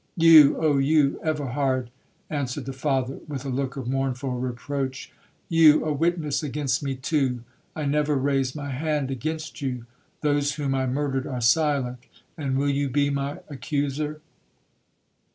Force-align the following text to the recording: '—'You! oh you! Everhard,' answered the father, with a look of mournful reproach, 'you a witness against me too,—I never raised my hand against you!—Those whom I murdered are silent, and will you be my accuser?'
'—'You! 0.17 0.57
oh 0.59 0.79
you! 0.79 1.19
Everhard,' 1.23 1.91
answered 2.27 2.65
the 2.65 2.73
father, 2.73 3.19
with 3.27 3.45
a 3.45 3.49
look 3.49 3.77
of 3.77 3.85
mournful 3.87 4.31
reproach, 4.31 5.13
'you 5.47 5.85
a 5.85 5.93
witness 5.93 6.41
against 6.41 6.81
me 6.81 6.95
too,—I 6.95 7.85
never 7.85 8.15
raised 8.15 8.55
my 8.55 8.71
hand 8.71 9.11
against 9.11 9.61
you!—Those 9.61 10.53
whom 10.55 10.73
I 10.73 10.87
murdered 10.87 11.27
are 11.27 11.39
silent, 11.39 11.99
and 12.35 12.57
will 12.57 12.69
you 12.71 12.89
be 12.89 13.11
my 13.11 13.41
accuser?' 13.47 14.21